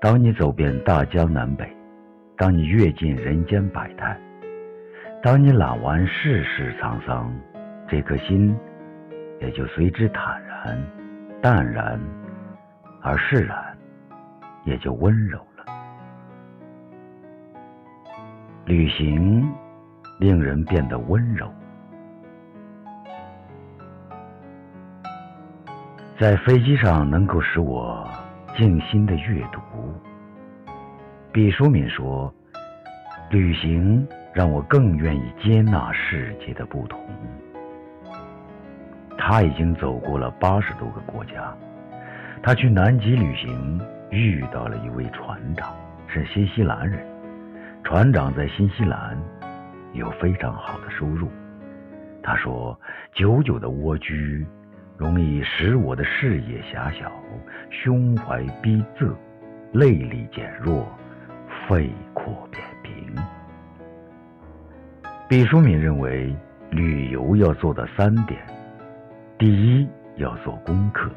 [0.00, 1.76] 当你走遍大江南北，
[2.34, 4.18] 当你阅尽人间百态，
[5.22, 7.30] 当你览完世事沧桑，
[7.86, 8.56] 这颗心
[9.42, 10.82] 也就随之坦然、
[11.42, 12.00] 淡然，
[13.02, 13.76] 而释然
[14.64, 15.66] 也就温柔了。
[18.64, 19.46] 旅行
[20.18, 21.46] 令人变得温柔。
[26.18, 28.08] 在飞机上能够使我
[28.60, 29.58] 静心的阅读。
[31.32, 32.30] 毕淑敏说
[33.32, 37.00] ：“旅行让我更愿意接纳世界的不同。”
[39.16, 41.56] 他已经走过了八十多个国家。
[42.42, 45.74] 他去南极旅行，遇到了一位船长，
[46.06, 47.02] 是新西兰人。
[47.82, 49.16] 船长在新西兰
[49.94, 51.30] 有非常好的收入。
[52.22, 52.78] 他说
[53.16, 54.46] ：“久久的蜗居。”
[55.00, 57.10] 容易使我的视野狭小，
[57.70, 59.10] 胸怀逼仄，
[59.72, 60.86] 泪力减弱，
[61.66, 63.16] 肺阔扁平。
[65.26, 66.36] 毕淑敏认为，
[66.70, 68.42] 旅游要做的三点：
[69.38, 71.08] 第一，要做功课；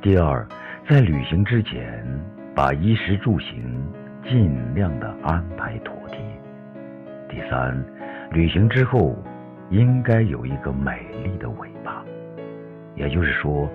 [0.00, 0.48] 第二，
[0.88, 2.02] 在旅行之前，
[2.54, 3.78] 把衣食住行
[4.24, 6.18] 尽量的安排妥帖；
[7.28, 7.78] 第三，
[8.30, 9.14] 旅行之后
[9.68, 11.75] 应该有一个美丽的尾。
[12.96, 13.70] 也就是说，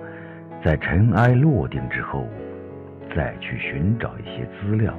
[0.62, 2.28] 在尘埃落定之后，
[3.14, 4.92] 再去寻找一些资料，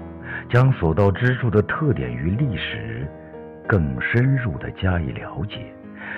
[0.50, 3.08] 将所到之处的特点与历史
[3.68, 5.60] 更深入的加以了解，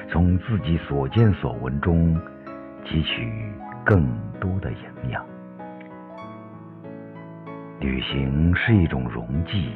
[0.10, 2.16] 从自己所见所闻中
[2.86, 3.32] 汲取
[3.84, 4.06] 更
[4.40, 5.26] 多的营养。
[7.80, 9.74] 旅行是一种溶剂，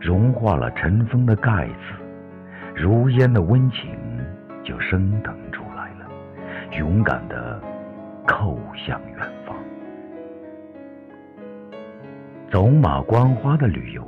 [0.00, 1.74] 融化了尘封的盖子，
[2.74, 3.96] 如烟的温情
[4.64, 5.62] 就升腾出，
[6.72, 7.60] 勇敢的。
[8.30, 9.56] 叩向远方，
[12.50, 14.06] 走马观花的旅游，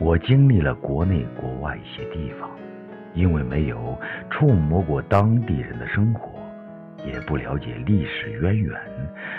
[0.00, 2.50] 我经历了国内国外一些地方，
[3.14, 3.96] 因为没有
[4.28, 6.32] 触摸过当地人的生活，
[7.06, 8.76] 也不了解历史渊源，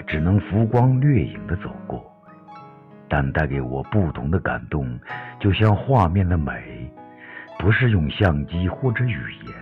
[0.07, 2.01] 只能浮光掠影的走过。
[3.09, 4.97] 但带给我不同的感动，
[5.41, 6.89] 就像画面的美，
[7.59, 9.53] 不是用相机或者语言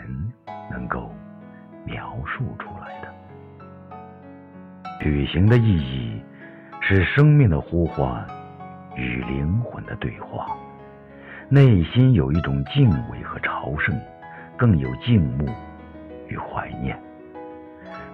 [0.69, 1.11] 能够
[1.85, 2.62] 描述出。
[5.03, 6.23] 旅行的意义
[6.79, 8.25] 是生命的呼唤
[8.95, 10.47] 与灵魂的对话，
[11.49, 13.93] 内心有一种敬畏和朝圣，
[14.55, 15.45] 更有敬慕
[16.29, 16.97] 与怀念。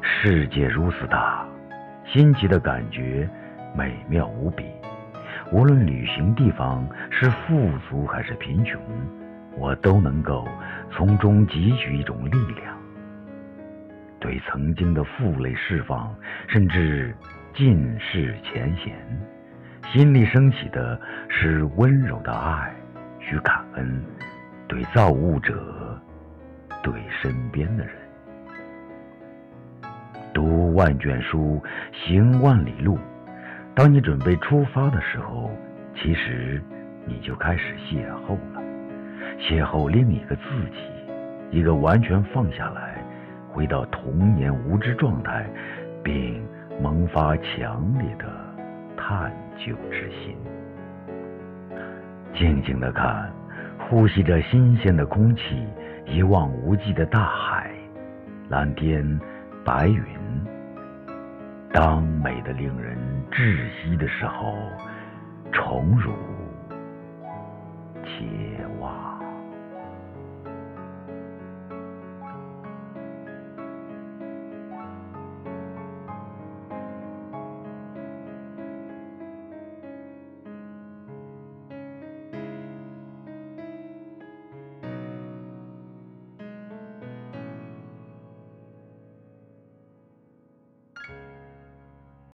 [0.02, 1.46] 世界如此大，
[2.08, 3.30] 新奇的感觉
[3.76, 4.66] 美妙无比。
[5.52, 8.82] 无论旅行地方是富足还是贫穷，
[9.60, 10.48] 我都能够
[10.90, 12.79] 从中汲取一种力量。
[14.20, 16.14] 对曾经的负累释放，
[16.48, 17.16] 甚至
[17.54, 18.94] 尽释前嫌，
[19.92, 21.00] 心里升起的
[21.30, 22.74] 是温柔的爱
[23.20, 24.04] 与感恩，
[24.68, 26.00] 对造物者，
[26.84, 27.94] 对身边的人。
[30.34, 33.00] 读万卷书，行万里路。
[33.74, 35.50] 当你准备出发的时候，
[35.96, 36.62] 其实
[37.06, 38.62] 你就开始邂逅了，
[39.40, 40.42] 邂逅另一个自
[40.72, 42.89] 己，一个完全放下来。
[43.52, 45.46] 回到童年无知状态，
[46.04, 46.44] 并
[46.82, 48.26] 萌发强烈的
[48.96, 50.38] 探究之心。
[52.34, 53.30] 静静的看，
[53.78, 55.68] 呼吸着新鲜的空气，
[56.06, 57.72] 一望无际的大海，
[58.50, 59.20] 蓝天
[59.66, 60.04] 白云。
[61.72, 62.98] 当美的令人
[63.32, 64.56] 窒息的时候，
[65.52, 66.14] 宠辱
[68.04, 68.26] 且
[68.80, 69.19] 忘。